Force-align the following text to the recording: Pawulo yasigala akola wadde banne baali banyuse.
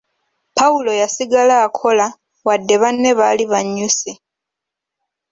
Pawulo 0.57 0.91
yasigala 1.01 1.55
akola 1.65 2.07
wadde 2.47 2.75
banne 2.81 3.09
baali 3.19 3.43
banyuse. 3.51 4.11